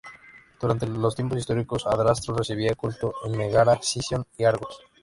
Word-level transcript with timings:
Durante 0.59 0.87
los 0.87 1.15
tiempos 1.15 1.37
históricos, 1.37 1.85
Adrasto 1.85 2.33
recibía 2.33 2.73
culto 2.73 3.13
en 3.23 3.37
Megara, 3.37 3.79
Sición 3.83 4.25
y 4.35 4.45
Argos. 4.45 4.81